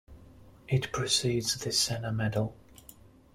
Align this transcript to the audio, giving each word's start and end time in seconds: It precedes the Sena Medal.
It 0.67 0.91
precedes 0.91 1.59
the 1.63 1.71
Sena 1.71 2.11
Medal. 2.11 2.57